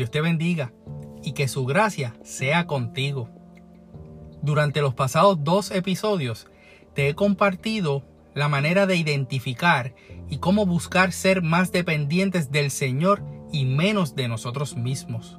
Dios 0.00 0.10
te 0.10 0.22
bendiga 0.22 0.72
y 1.22 1.32
que 1.32 1.46
su 1.46 1.66
gracia 1.66 2.14
sea 2.24 2.66
contigo. 2.66 3.28
Durante 4.40 4.80
los 4.80 4.94
pasados 4.94 5.44
dos 5.44 5.70
episodios 5.70 6.46
te 6.94 7.10
he 7.10 7.14
compartido 7.14 8.02
la 8.32 8.48
manera 8.48 8.86
de 8.86 8.96
identificar 8.96 9.94
y 10.30 10.38
cómo 10.38 10.64
buscar 10.64 11.12
ser 11.12 11.42
más 11.42 11.70
dependientes 11.70 12.50
del 12.50 12.70
Señor 12.70 13.22
y 13.52 13.66
menos 13.66 14.16
de 14.16 14.26
nosotros 14.26 14.74
mismos. 14.74 15.38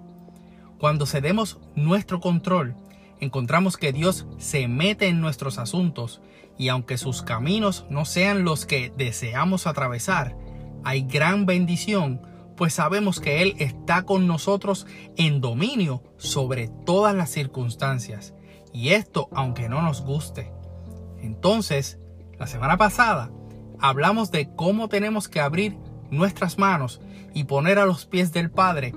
Cuando 0.78 1.08
cedemos 1.08 1.60
nuestro 1.74 2.20
control, 2.20 2.76
encontramos 3.20 3.78
que 3.78 3.92
Dios 3.92 4.28
se 4.38 4.68
mete 4.68 5.08
en 5.08 5.22
nuestros 5.22 5.58
asuntos 5.58 6.22
y 6.60 6.68
aunque 6.68 7.00
sus 7.00 7.24
caminos 7.24 7.88
no 7.90 8.06
sean 8.06 8.44
los 8.44 8.68
que 8.68 8.94
deseamos 8.96 9.66
atravesar, 9.66 10.38
hay 10.84 11.02
gran 11.02 11.48
bendición, 11.48 12.22
pues 12.56 12.74
sabemos 12.74 13.20
que 13.20 13.42
Él 13.42 13.56
está 13.60 14.04
con 14.04 14.28
nosotros 14.28 14.86
en 15.18 15.42
dominio 15.42 16.04
sobre 16.18 16.68
todas 16.86 17.16
las 17.16 17.30
circunstancias, 17.30 18.34
y 18.74 18.90
esto 18.90 19.30
aunque 19.34 19.70
no 19.70 19.82
nos 19.82 20.02
guste. 20.02 20.52
Entonces, 21.22 22.00
la 22.38 22.48
semana 22.48 22.78
pasada 22.78 23.32
hablamos 23.80 24.32
de 24.32 24.54
cómo 24.56 24.88
tenemos 24.88 25.28
que 25.28 25.40
abrir 25.40 25.78
nuestras 26.10 26.58
manos 26.58 27.02
y 27.34 27.46
poner 27.46 27.80
a 27.80 27.86
los 27.86 28.06
pies 28.06 28.32
del 28.34 28.52
Padre 28.52 28.94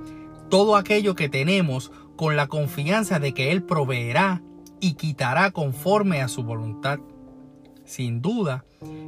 todo 0.50 0.76
aquello 0.76 1.14
que 1.14 1.28
tenemos 1.28 1.92
con 2.16 2.36
la 2.36 2.46
confianza 2.46 3.18
de 3.18 3.34
que 3.34 3.50
Él 3.50 3.62
proveerá 3.62 4.42
y 4.80 4.94
quitará 4.94 5.50
conforme 5.50 6.20
a 6.20 6.28
su 6.28 6.42
voluntad. 6.42 6.98
Sin 7.84 8.22
duda, 8.22 8.64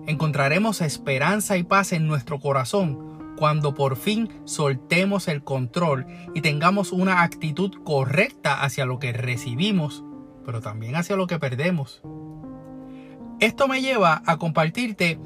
encontraremos 0.06 0.80
esperanza 0.80 1.56
y 1.56 1.62
paz 1.62 1.92
en 1.92 2.06
nuestro 2.06 2.40
corazón 2.40 3.15
cuando 3.36 3.74
por 3.74 3.96
fin 3.96 4.28
soltemos 4.44 5.28
el 5.28 5.44
control 5.44 6.06
y 6.34 6.40
tengamos 6.40 6.92
una 6.92 7.22
actitud 7.22 7.72
correcta 7.84 8.62
hacia 8.62 8.86
lo 8.86 8.98
que 8.98 9.12
recibimos, 9.12 10.04
pero 10.44 10.60
también 10.60 10.96
hacia 10.96 11.16
lo 11.16 11.26
que 11.26 11.38
perdemos. 11.38 12.02
Esto 13.38 13.68
me 13.68 13.82
lleva 13.82 14.22
a 14.24 14.38
compartirte 14.38 15.18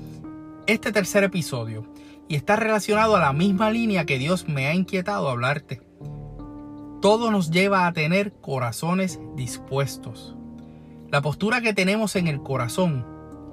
este 0.67 0.93
tercer 0.93 1.25
episodio 1.25 1.93
y 2.29 2.34
está 2.34 2.57
relacionado 2.57 3.17
a 3.17 3.21
la 3.21 3.33
misma 3.33 3.71
línea 3.71 4.05
que 4.05 4.19
Dios 4.19 4.49
me 4.49 4.67
ha 4.67 4.75
inquietado 4.75 5.29
a 5.29 5.33
hablarte. 5.33 5.81
Todo 7.01 7.31
nos 7.31 7.51
lleva 7.51 7.87
a 7.87 7.93
tener 7.93 8.33
corazones 8.41 9.21
dispuestos. 9.37 10.37
La 11.11 11.23
postura 11.23 11.61
que 11.61 11.73
tenemos 11.73 12.15
en 12.17 12.29
el 12.29 12.43
corazón 12.43 13.06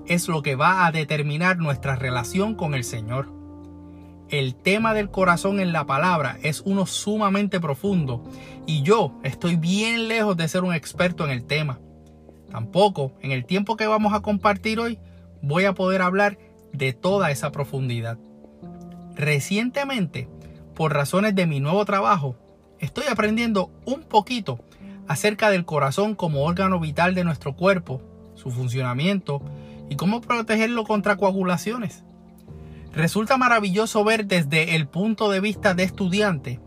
es 0.06 0.28
lo 0.28 0.42
que 0.42 0.56
va 0.56 0.86
a 0.86 0.92
determinar 0.92 1.58
nuestra 1.58 1.96
relación 1.96 2.56
con 2.56 2.74
el 2.74 2.84
Señor. 2.84 3.37
El 4.30 4.56
tema 4.56 4.94
del 4.94 5.10
corazón 5.10 5.62
en 5.62 5.72
la 5.72 5.86
palabra 5.86 6.38
es 6.44 6.62
uno 6.66 6.86
sumamente 6.86 7.62
profundo 7.62 8.26
y 8.66 8.82
yo 8.82 9.14
estoy 9.24 9.56
bien 9.56 10.10
lejos 10.10 10.36
de 10.36 10.50
ser 10.50 10.66
un 10.66 10.74
experto 10.74 11.24
en 11.24 11.32
el 11.32 11.46
tema. 11.46 11.80
Tampoco 12.52 13.14
en 13.22 13.32
el 13.32 13.46
tiempo 13.46 13.78
que 13.78 13.88
vamos 13.88 14.14
a 14.14 14.20
compartir 14.20 14.82
hoy 14.82 15.00
voy 15.42 15.64
a 15.64 15.74
poder 15.74 16.02
hablar 16.02 16.38
de 16.74 16.92
toda 16.92 17.32
esa 17.32 17.54
profundidad. 17.54 18.18
Recientemente, 19.16 20.28
por 20.76 20.94
razones 20.94 21.34
de 21.34 21.48
mi 21.48 21.62
nuevo 21.62 21.86
trabajo, 21.86 22.36
estoy 22.80 23.06
aprendiendo 23.10 23.72
un 23.86 24.04
poquito 24.04 24.60
acerca 25.08 25.50
del 25.50 25.64
corazón 25.64 26.16
como 26.16 26.44
órgano 26.44 26.82
vital 26.82 27.16
de 27.16 27.24
nuestro 27.24 27.56
cuerpo, 27.56 28.02
su 28.36 28.52
funcionamiento 28.52 29.42
y 29.90 29.96
cómo 29.96 30.20
protegerlo 30.20 30.84
contra 30.84 31.16
coagulaciones. 31.16 32.04
Resulta 32.98 33.38
maravilloso 33.38 34.04
ver 34.04 34.26
desde 34.26 34.76
el 34.76 34.88
punto 34.88 35.30
de 35.30 35.40
vista 35.40 35.76
de 35.76 35.84
estudiante 35.84 36.60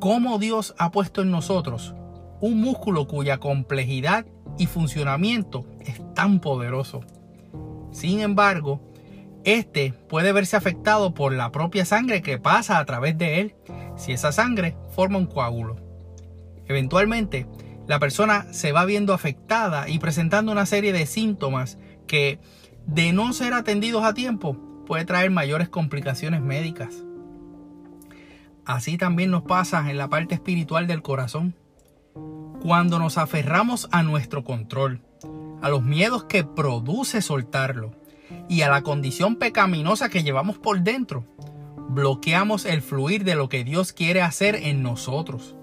cómo 0.00 0.38
Dios 0.38 0.74
ha 0.76 0.90
puesto 0.90 1.22
en 1.22 1.30
nosotros 1.30 1.94
un 2.42 2.60
músculo 2.60 3.08
cuya 3.08 3.38
complejidad 3.38 4.26
y 4.58 4.66
funcionamiento 4.66 5.64
es 5.80 6.02
tan 6.12 6.40
poderoso. 6.40 7.00
Sin 7.90 8.20
embargo, 8.20 8.82
este 9.44 9.94
puede 10.10 10.32
verse 10.32 10.56
afectado 10.56 11.14
por 11.14 11.32
la 11.32 11.50
propia 11.52 11.86
sangre 11.86 12.20
que 12.20 12.36
pasa 12.36 12.78
a 12.78 12.84
través 12.84 13.16
de 13.16 13.40
él 13.40 13.54
si 13.96 14.12
esa 14.12 14.30
sangre 14.30 14.76
forma 14.94 15.16
un 15.16 15.26
coágulo. 15.26 15.76
Eventualmente, 16.66 17.46
la 17.86 17.98
persona 17.98 18.52
se 18.52 18.72
va 18.72 18.84
viendo 18.84 19.14
afectada 19.14 19.88
y 19.88 19.98
presentando 20.00 20.52
una 20.52 20.66
serie 20.66 20.92
de 20.92 21.06
síntomas 21.06 21.78
que, 22.06 22.40
de 22.86 23.14
no 23.14 23.32
ser 23.32 23.54
atendidos 23.54 24.04
a 24.04 24.12
tiempo, 24.12 24.71
puede 24.86 25.04
traer 25.04 25.30
mayores 25.30 25.68
complicaciones 25.68 26.40
médicas. 26.40 27.04
Así 28.64 28.96
también 28.96 29.30
nos 29.30 29.42
pasa 29.42 29.90
en 29.90 29.98
la 29.98 30.08
parte 30.08 30.34
espiritual 30.34 30.86
del 30.86 31.02
corazón. 31.02 31.54
Cuando 32.60 32.98
nos 32.98 33.18
aferramos 33.18 33.88
a 33.90 34.02
nuestro 34.02 34.44
control, 34.44 35.00
a 35.62 35.68
los 35.68 35.82
miedos 35.82 36.24
que 36.24 36.44
produce 36.44 37.22
soltarlo 37.22 37.92
y 38.48 38.62
a 38.62 38.70
la 38.70 38.82
condición 38.82 39.36
pecaminosa 39.36 40.08
que 40.08 40.22
llevamos 40.22 40.58
por 40.58 40.80
dentro, 40.82 41.24
bloqueamos 41.88 42.64
el 42.64 42.82
fluir 42.82 43.24
de 43.24 43.34
lo 43.34 43.48
que 43.48 43.64
Dios 43.64 43.92
quiere 43.92 44.22
hacer 44.22 44.54
en 44.54 44.82
nosotros. 44.82 45.56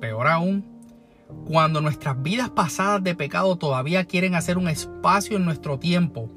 Peor 0.00 0.28
aún, 0.28 0.64
cuando 1.44 1.80
nuestras 1.80 2.22
vidas 2.22 2.50
pasadas 2.50 3.02
de 3.02 3.14
pecado 3.14 3.56
todavía 3.56 4.04
quieren 4.04 4.34
hacer 4.34 4.58
un 4.58 4.68
espacio 4.68 5.36
en 5.36 5.44
nuestro 5.44 5.78
tiempo, 5.78 6.30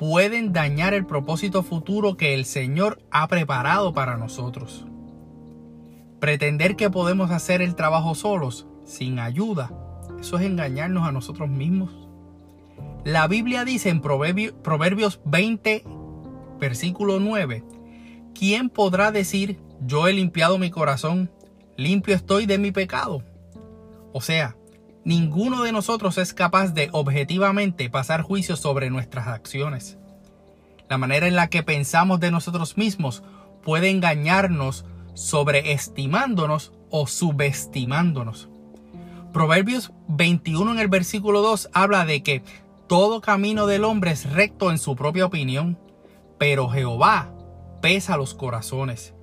pueden 0.00 0.54
dañar 0.54 0.94
el 0.94 1.04
propósito 1.04 1.62
futuro 1.62 2.16
que 2.16 2.32
el 2.32 2.46
Señor 2.46 3.02
ha 3.10 3.28
preparado 3.28 3.92
para 3.92 4.16
nosotros. 4.16 4.86
Pretender 6.20 6.74
que 6.74 6.88
podemos 6.88 7.30
hacer 7.30 7.60
el 7.60 7.74
trabajo 7.74 8.14
solos, 8.14 8.66
sin 8.86 9.18
ayuda, 9.18 9.70
eso 10.18 10.38
es 10.38 10.46
engañarnos 10.46 11.06
a 11.06 11.12
nosotros 11.12 11.50
mismos. 11.50 11.90
La 13.04 13.28
Biblia 13.28 13.66
dice 13.66 13.90
en 13.90 14.00
Proverbios 14.00 15.20
20, 15.26 15.84
versículo 16.58 17.20
9, 17.20 17.62
¿quién 18.34 18.70
podrá 18.70 19.12
decir, 19.12 19.60
yo 19.82 20.08
he 20.08 20.14
limpiado 20.14 20.56
mi 20.56 20.70
corazón, 20.70 21.30
limpio 21.76 22.14
estoy 22.14 22.46
de 22.46 22.56
mi 22.56 22.72
pecado? 22.72 23.22
O 24.14 24.22
sea, 24.22 24.56
ninguno 25.04 25.62
de 25.62 25.72
nosotros 25.72 26.18
es 26.18 26.34
capaz 26.34 26.74
de 26.74 26.88
objetivamente 26.92 27.88
pasar 27.90 28.22
juicio 28.22 28.56
sobre 28.56 28.90
nuestras 28.90 29.26
acciones. 29.28 29.98
La 30.88 30.98
manera 30.98 31.26
en 31.26 31.36
la 31.36 31.48
que 31.48 31.62
pensamos 31.62 32.20
de 32.20 32.30
nosotros 32.30 32.76
mismos 32.76 33.22
puede 33.62 33.90
engañarnos 33.90 34.84
sobreestimándonos 35.14 36.72
o 36.90 37.06
subestimándonos. 37.06 38.48
Proverbios 39.32 39.92
21 40.08 40.72
en 40.72 40.78
el 40.80 40.88
versículo 40.88 41.40
2 41.42 41.70
habla 41.72 42.04
de 42.04 42.22
que 42.22 42.42
todo 42.88 43.20
camino 43.20 43.66
del 43.66 43.84
hombre 43.84 44.10
es 44.10 44.28
recto 44.32 44.70
en 44.72 44.78
su 44.78 44.96
propia 44.96 45.26
opinión, 45.26 45.78
pero 46.38 46.68
Jehová 46.68 47.32
pesa 47.80 48.16
los 48.16 48.34
corazones. 48.34 49.14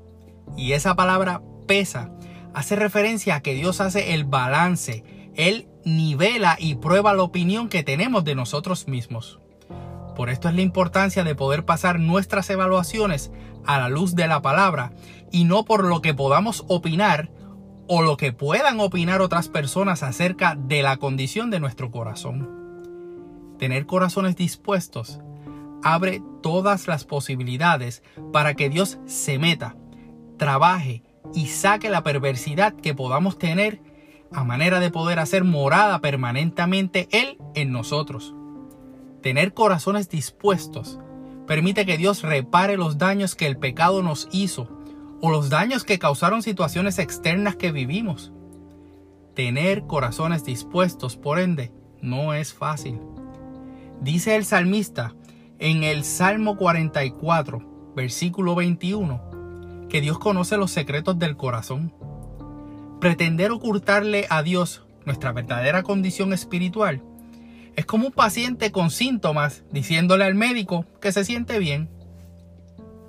Y 0.55 0.71
esa 0.71 0.95
palabra 0.95 1.41
pesa 1.67 2.11
hace 2.53 2.77
referencia 2.77 3.35
a 3.35 3.41
que 3.41 3.53
Dios 3.53 3.81
hace 3.81 4.13
el 4.13 4.23
balance. 4.23 5.03
Él 5.37 5.69
nivela 5.85 6.57
y 6.59 6.75
prueba 6.75 7.13
la 7.13 7.23
opinión 7.23 7.69
que 7.69 7.83
tenemos 7.83 8.25
de 8.25 8.35
nosotros 8.35 8.87
mismos. 8.87 9.39
Por 10.15 10.29
esto 10.29 10.49
es 10.49 10.55
la 10.55 10.61
importancia 10.61 11.23
de 11.23 11.35
poder 11.35 11.63
pasar 11.63 11.99
nuestras 11.99 12.49
evaluaciones 12.49 13.31
a 13.65 13.77
la 13.77 13.87
luz 13.87 14.15
de 14.15 14.27
la 14.27 14.41
palabra 14.41 14.91
y 15.31 15.43
no 15.43 15.63
por 15.63 15.85
lo 15.85 16.01
que 16.01 16.15
podamos 16.15 16.65
opinar 16.67 17.29
o 17.87 18.01
lo 18.01 18.17
que 18.17 18.33
puedan 18.33 18.79
opinar 18.79 19.21
otras 19.21 19.47
personas 19.47 20.01
acerca 20.01 20.55
de 20.55 20.81
la 20.81 20.97
condición 20.97 21.51
de 21.51 21.59
nuestro 21.59 21.91
corazón. 21.91 22.49
Tener 23.59 23.85
corazones 23.85 24.35
dispuestos 24.35 25.19
abre 25.83 26.21
todas 26.41 26.87
las 26.87 27.03
posibilidades 27.03 28.01
para 28.33 28.55
que 28.55 28.69
Dios 28.69 28.97
se 29.06 29.38
meta, 29.38 29.75
trabaje 30.38 31.03
y 31.33 31.47
saque 31.47 31.89
la 31.89 32.03
perversidad 32.03 32.73
que 32.73 32.95
podamos 32.95 33.38
tener 33.38 33.81
a 34.31 34.44
manera 34.44 34.79
de 34.79 34.91
poder 34.91 35.19
hacer 35.19 35.44
morada 35.44 36.00
permanentemente 36.00 37.07
Él 37.12 37.38
en 37.56 37.71
nosotros. 37.71 38.33
Tener 39.21 39.53
corazones 39.53 40.09
dispuestos 40.09 41.00
permite 41.47 41.85
que 41.85 41.97
Dios 41.97 42.21
repare 42.21 42.77
los 42.77 42.97
daños 42.97 43.35
que 43.35 43.47
el 43.47 43.57
pecado 43.57 44.03
nos 44.03 44.27
hizo 44.31 44.69
o 45.21 45.31
los 45.31 45.50
daños 45.50 45.83
que 45.83 46.00
causaron 46.00 46.44
situaciones 46.44 47.00
externas 47.00 47.56
que 47.56 47.71
vivimos. 47.71 48.31
Tener 49.33 49.85
corazones 49.88 50.44
dispuestos, 50.44 51.15
por 51.15 51.39
ende, 51.39 51.71
no 52.01 52.33
es 52.33 52.53
fácil. 52.53 53.00
Dice 54.01 54.35
el 54.35 54.45
salmista 54.45 55.15
en 55.59 55.83
el 55.83 56.03
Salmo 56.03 56.57
44, 56.57 57.94
versículo 57.95 58.56
21, 58.56 59.88
que 59.89 60.01
Dios 60.01 60.19
conoce 60.19 60.57
los 60.57 60.71
secretos 60.71 61.18
del 61.18 61.35
corazón. 61.35 61.94
Pretender 62.99 63.51
ocultarle 63.51 64.25
a 64.29 64.41
Dios 64.41 64.83
nuestra 65.05 65.31
verdadera 65.31 65.83
condición 65.83 66.33
espiritual 66.33 67.03
es 67.75 67.85
como 67.85 68.07
un 68.07 68.11
paciente 68.11 68.71
con 68.71 68.89
síntomas 68.89 69.63
diciéndole 69.71 70.25
al 70.25 70.33
médico 70.33 70.83
que 70.99 71.11
se 71.11 71.23
siente 71.23 71.59
bien. 71.59 71.89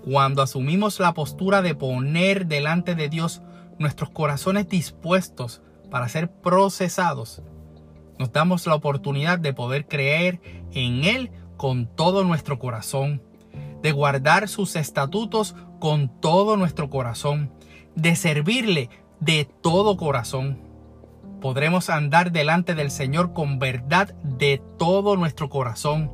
Cuando 0.04 0.42
asumimos 0.42 1.00
la 1.00 1.14
postura 1.14 1.62
de 1.62 1.74
poner 1.74 2.46
delante 2.46 2.94
de 2.94 3.08
Dios 3.08 3.40
nuestros 3.78 4.10
corazones 4.10 4.68
dispuestos 4.68 5.62
para 5.90 6.08
ser 6.10 6.30
procesados, 6.30 7.40
nos 8.18 8.30
damos 8.30 8.66
la 8.66 8.74
oportunidad 8.74 9.38
de 9.38 9.54
poder 9.54 9.86
creer 9.86 10.38
en 10.74 11.04
Él 11.04 11.30
con 11.56 11.86
todo 11.86 12.24
nuestro 12.24 12.58
corazón, 12.58 13.22
de 13.80 13.92
guardar 13.92 14.48
sus 14.48 14.76
estatutos 14.76 15.56
con 15.80 16.20
todo 16.20 16.58
nuestro 16.58 16.90
corazón, 16.90 17.50
de 17.96 18.16
servirle 18.16 18.90
de 19.20 19.48
todo 19.62 19.96
corazón. 19.96 20.58
Podremos 21.40 21.90
andar 21.90 22.32
delante 22.32 22.74
del 22.74 22.90
Señor 22.90 23.32
con 23.32 23.58
verdad 23.58 24.14
de 24.22 24.60
todo 24.78 25.16
nuestro 25.16 25.48
corazón. 25.48 26.10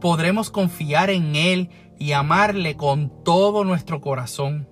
Podremos 0.00 0.50
confiar 0.50 1.10
en 1.10 1.36
Él 1.36 1.70
y 1.98 2.12
amarle 2.12 2.76
con 2.76 3.12
todo 3.24 3.64
nuestro 3.64 4.00
corazón. 4.00 4.68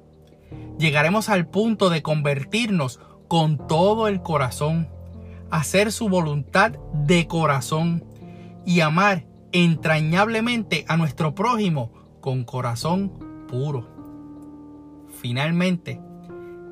Llegaremos 0.79 1.29
al 1.29 1.47
punto 1.47 1.91
de 1.91 2.03
convertirnos 2.03 3.01
con 3.29 3.67
todo 3.69 4.09
el 4.09 4.23
corazón, 4.23 4.89
hacer 5.51 5.93
su 5.93 6.09
voluntad 6.09 6.73
de 6.93 7.27
corazón 7.27 8.05
y 8.67 8.81
amar 8.81 9.27
entrañablemente 9.53 10.85
a 10.89 10.97
nuestro 10.97 11.35
prójimo 11.35 11.93
con 12.21 12.45
corazón 12.45 13.13
puro. 13.49 13.89
Finalmente, 15.21 16.01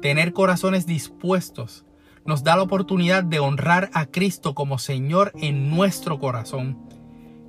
tener 0.01 0.33
corazones 0.33 0.87
dispuestos 0.87 1.85
nos 2.25 2.45
da 2.45 2.57
la 2.57 2.63
oportunidad 2.63 3.25
de 3.25 3.41
honrar 3.41 3.91
a 3.95 4.07
Cristo 4.07 4.55
como 4.55 4.79
Señor 4.79 5.33
en 5.35 5.71
nuestro 5.71 6.19
corazón, 6.19 6.79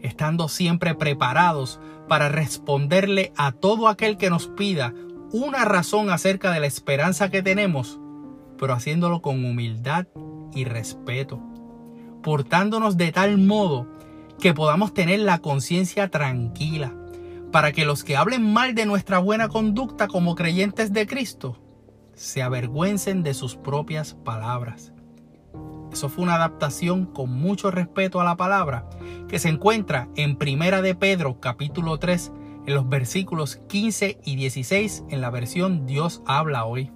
estando 0.02 0.48
siempre 0.48 0.96
preparados 0.96 1.80
para 2.08 2.30
responderle 2.30 3.34
a 3.36 3.52
todo 3.52 3.88
aquel 3.88 4.18
que 4.18 4.30
nos 4.30 4.48
pida 4.48 4.94
una 5.32 5.66
razón 5.66 6.10
acerca 6.10 6.52
de 6.52 6.62
la 6.62 6.68
esperanza 6.68 7.30
que 7.30 7.44
tenemos, 7.44 8.00
pero 8.58 8.74
haciéndolo 8.74 9.22
con 9.22 9.44
humildad 9.44 10.08
y 10.54 10.64
respeto, 10.64 11.40
portándonos 12.24 12.98
de 12.98 13.12
tal 13.12 13.38
modo 13.38 13.88
que 14.40 14.54
podamos 14.54 14.94
tener 14.94 15.20
la 15.20 15.40
conciencia 15.40 16.10
tranquila, 16.10 16.96
para 17.52 17.74
que 17.74 17.84
los 17.84 18.04
que 18.04 18.16
hablen 18.16 18.54
mal 18.54 18.76
de 18.76 18.86
nuestra 18.86 19.20
buena 19.20 19.50
conducta 19.50 20.08
como 20.08 20.36
creyentes 20.36 20.94
de 20.94 21.06
Cristo 21.06 21.60
se 22.20 22.44
avergüencen 22.44 23.24
de 23.24 23.34
sus 23.34 23.56
propias 23.56 24.14
palabras. 24.14 24.92
Eso 25.94 26.10
fue 26.10 26.26
una 26.26 26.36
adaptación 26.36 27.06
con 27.06 27.32
mucho 27.32 27.72
respeto 27.72 28.20
a 28.20 28.26
la 28.26 28.36
palabra 28.36 28.90
que 29.30 29.40
se 29.40 29.48
encuentra 29.48 30.10
en 30.18 30.36
Primera 30.36 30.82
de 30.82 30.96
Pedro 30.96 31.40
capítulo 31.40 31.98
3 31.98 32.34
en 32.68 32.74
los 32.74 32.90
versículos 32.90 33.62
15 33.70 34.20
y 34.26 34.36
16 34.36 35.06
en 35.10 35.22
la 35.22 35.30
versión 35.30 35.86
Dios 35.86 36.22
habla 36.26 36.66
hoy. 36.66 36.92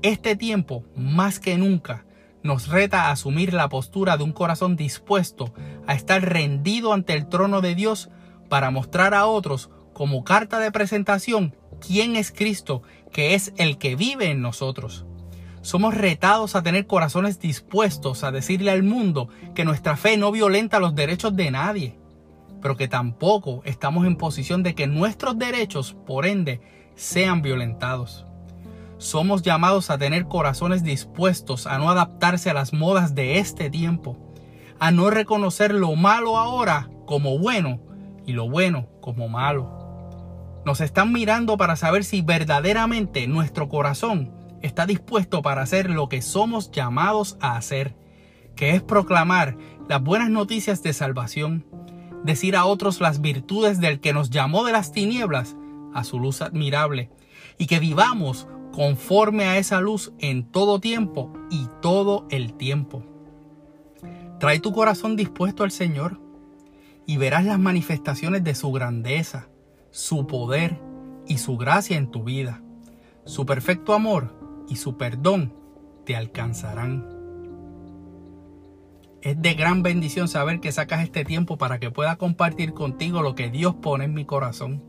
Este 0.00 0.36
tiempo, 0.36 0.84
más 0.96 1.38
que 1.38 1.58
nunca, 1.58 2.06
nos 2.42 2.68
reta 2.68 3.02
a 3.02 3.10
asumir 3.10 3.52
la 3.52 3.68
postura 3.68 4.16
de 4.16 4.24
un 4.24 4.32
corazón 4.32 4.76
dispuesto 4.76 5.52
a 5.86 5.94
estar 5.94 6.22
rendido 6.22 6.94
ante 6.94 7.12
el 7.12 7.28
trono 7.28 7.60
de 7.60 7.74
Dios 7.74 8.08
para 8.48 8.70
mostrar 8.70 9.12
a 9.12 9.26
otros 9.26 9.68
como 9.92 10.24
carta 10.24 10.60
de 10.60 10.72
presentación 10.72 11.54
quién 11.80 12.16
es 12.16 12.32
Cristo, 12.32 12.82
que 13.16 13.32
es 13.32 13.54
el 13.56 13.78
que 13.78 13.96
vive 13.96 14.30
en 14.30 14.42
nosotros. 14.42 15.06
Somos 15.62 15.94
retados 15.94 16.54
a 16.54 16.62
tener 16.62 16.86
corazones 16.86 17.40
dispuestos 17.40 18.22
a 18.22 18.30
decirle 18.30 18.70
al 18.70 18.82
mundo 18.82 19.30
que 19.54 19.64
nuestra 19.64 19.96
fe 19.96 20.18
no 20.18 20.30
violenta 20.32 20.80
los 20.80 20.94
derechos 20.94 21.34
de 21.34 21.50
nadie, 21.50 21.98
pero 22.60 22.76
que 22.76 22.88
tampoco 22.88 23.62
estamos 23.64 24.06
en 24.06 24.16
posición 24.16 24.62
de 24.62 24.74
que 24.74 24.86
nuestros 24.86 25.38
derechos, 25.38 25.96
por 26.06 26.26
ende, 26.26 26.60
sean 26.94 27.40
violentados. 27.40 28.26
Somos 28.98 29.40
llamados 29.40 29.88
a 29.88 29.96
tener 29.96 30.26
corazones 30.26 30.84
dispuestos 30.84 31.66
a 31.66 31.78
no 31.78 31.88
adaptarse 31.88 32.50
a 32.50 32.54
las 32.54 32.74
modas 32.74 33.14
de 33.14 33.38
este 33.38 33.70
tiempo, 33.70 34.18
a 34.78 34.90
no 34.90 35.08
reconocer 35.08 35.72
lo 35.72 35.96
malo 35.96 36.36
ahora 36.36 36.90
como 37.06 37.38
bueno 37.38 37.80
y 38.26 38.34
lo 38.34 38.46
bueno 38.46 38.90
como 39.00 39.30
malo. 39.30 39.75
Nos 40.66 40.80
están 40.80 41.12
mirando 41.12 41.56
para 41.56 41.76
saber 41.76 42.02
si 42.02 42.22
verdaderamente 42.22 43.28
nuestro 43.28 43.68
corazón 43.68 44.32
está 44.62 44.84
dispuesto 44.84 45.40
para 45.40 45.62
hacer 45.62 45.88
lo 45.88 46.08
que 46.08 46.22
somos 46.22 46.72
llamados 46.72 47.38
a 47.40 47.56
hacer, 47.56 47.94
que 48.56 48.70
es 48.70 48.82
proclamar 48.82 49.56
las 49.88 50.02
buenas 50.02 50.28
noticias 50.28 50.82
de 50.82 50.92
salvación, 50.92 51.64
decir 52.24 52.56
a 52.56 52.64
otros 52.64 53.00
las 53.00 53.20
virtudes 53.20 53.78
del 53.78 54.00
que 54.00 54.12
nos 54.12 54.30
llamó 54.30 54.64
de 54.64 54.72
las 54.72 54.90
tinieblas 54.90 55.54
a 55.94 56.02
su 56.02 56.18
luz 56.18 56.42
admirable, 56.42 57.10
y 57.58 57.66
que 57.66 57.78
vivamos 57.78 58.48
conforme 58.72 59.44
a 59.44 59.58
esa 59.58 59.80
luz 59.80 60.14
en 60.18 60.50
todo 60.50 60.80
tiempo 60.80 61.32
y 61.48 61.68
todo 61.80 62.26
el 62.28 62.54
tiempo. 62.54 63.04
Trae 64.40 64.58
tu 64.58 64.72
corazón 64.72 65.14
dispuesto 65.14 65.62
al 65.62 65.70
Señor 65.70 66.20
y 67.06 67.18
verás 67.18 67.44
las 67.44 67.60
manifestaciones 67.60 68.42
de 68.42 68.56
su 68.56 68.72
grandeza, 68.72 69.46
su 69.96 70.26
poder 70.26 70.78
y 71.26 71.38
su 71.38 71.56
gracia 71.56 71.96
en 71.96 72.10
tu 72.10 72.22
vida. 72.22 72.60
Su 73.24 73.46
perfecto 73.46 73.94
amor 73.94 74.38
y 74.68 74.76
su 74.76 74.98
perdón 74.98 75.54
te 76.04 76.14
alcanzarán. 76.14 77.08
Es 79.22 79.40
de 79.40 79.54
gran 79.54 79.82
bendición 79.82 80.28
saber 80.28 80.60
que 80.60 80.70
sacas 80.70 81.02
este 81.02 81.24
tiempo 81.24 81.56
para 81.56 81.80
que 81.80 81.90
pueda 81.90 82.16
compartir 82.16 82.74
contigo 82.74 83.22
lo 83.22 83.34
que 83.34 83.48
Dios 83.48 83.76
pone 83.76 84.04
en 84.04 84.12
mi 84.12 84.26
corazón. 84.26 84.84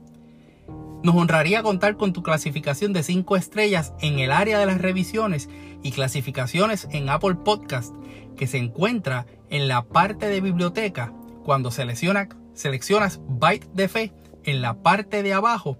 Nos 1.03 1.15
honraría 1.15 1.63
contar 1.63 1.95
con 1.95 2.11
tu 2.11 2.21
clasificación 2.21 2.91
de 2.91 3.01
5 3.01 3.37
estrellas 3.37 3.93
en 4.01 4.19
el 4.19 4.33
área 4.33 4.59
de 4.59 4.65
las 4.65 4.81
revisiones 4.81 5.47
y 5.83 5.91
clasificaciones 5.91 6.85
en 6.91 7.07
Apple 7.07 7.35
Podcast, 7.45 7.95
que 8.35 8.45
se 8.45 8.57
encuentra 8.57 9.25
en 9.49 9.69
la 9.69 9.83
parte 9.83 10.27
de 10.27 10.41
biblioteca 10.41 11.13
cuando 11.45 11.71
selecciona, 11.71 12.27
seleccionas 12.53 13.21
Byte 13.25 13.69
de 13.73 13.87
Fe 13.87 14.13
en 14.47 14.61
la 14.61 14.75
parte 14.81 15.21
de 15.21 15.33
abajo, 15.33 15.77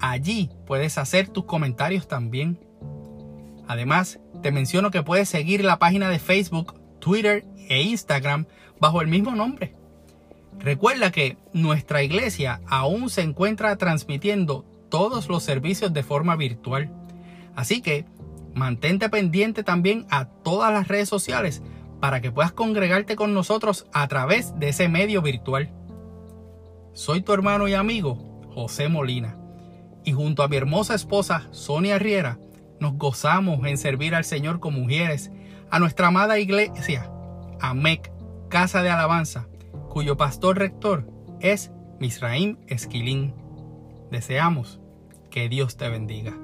allí 0.00 0.50
puedes 0.66 0.98
hacer 0.98 1.28
tus 1.28 1.44
comentarios 1.44 2.08
también. 2.08 2.58
Además, 3.66 4.20
te 4.42 4.52
menciono 4.52 4.90
que 4.90 5.02
puedes 5.02 5.28
seguir 5.28 5.64
la 5.64 5.78
página 5.78 6.08
de 6.08 6.18
Facebook, 6.18 6.74
Twitter 7.00 7.44
e 7.68 7.82
Instagram 7.82 8.46
bajo 8.80 9.00
el 9.00 9.08
mismo 9.08 9.32
nombre. 9.32 9.74
Recuerda 10.58 11.10
que 11.10 11.36
nuestra 11.52 12.02
iglesia 12.02 12.60
aún 12.66 13.10
se 13.10 13.22
encuentra 13.22 13.76
transmitiendo 13.76 14.64
todos 14.88 15.28
los 15.28 15.42
servicios 15.42 15.92
de 15.92 16.04
forma 16.04 16.36
virtual. 16.36 16.90
Así 17.56 17.82
que 17.82 18.04
mantente 18.54 19.08
pendiente 19.08 19.64
también 19.64 20.06
a 20.10 20.26
todas 20.26 20.72
las 20.72 20.86
redes 20.86 21.08
sociales 21.08 21.62
para 22.00 22.20
que 22.20 22.30
puedas 22.30 22.52
congregarte 22.52 23.16
con 23.16 23.34
nosotros 23.34 23.86
a 23.92 24.06
través 24.06 24.58
de 24.58 24.68
ese 24.68 24.88
medio 24.88 25.22
virtual. 25.22 25.72
Soy 26.94 27.22
tu 27.22 27.32
hermano 27.32 27.66
y 27.66 27.74
amigo 27.74 28.40
José 28.54 28.88
Molina 28.88 29.36
y 30.04 30.12
junto 30.12 30.44
a 30.44 30.48
mi 30.48 30.56
hermosa 30.56 30.94
esposa 30.94 31.48
Sonia 31.50 31.98
Riera 31.98 32.38
nos 32.78 32.96
gozamos 32.96 33.66
en 33.66 33.78
servir 33.78 34.14
al 34.14 34.24
Señor 34.24 34.60
con 34.60 34.74
mujeres 34.74 35.32
a 35.70 35.80
nuestra 35.80 36.06
amada 36.06 36.38
iglesia, 36.38 37.10
AMEC, 37.60 38.12
Casa 38.48 38.84
de 38.84 38.90
Alabanza, 38.90 39.48
cuyo 39.88 40.16
pastor 40.16 40.56
rector 40.56 41.10
es 41.40 41.72
Misraim 41.98 42.58
Esquilín. 42.68 43.34
Deseamos 44.12 44.78
que 45.30 45.48
Dios 45.48 45.76
te 45.76 45.88
bendiga. 45.88 46.43